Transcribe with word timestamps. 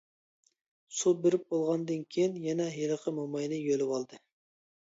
سۇ 0.99 1.13
بېرىپ 1.25 1.43
بولغاندىن 1.53 2.01
كېيىن، 2.15 2.39
يەنە 2.47 2.67
ھېلىقى 2.79 3.15
موماينى 3.19 3.61
يۆلىۋالدى. 3.69 4.25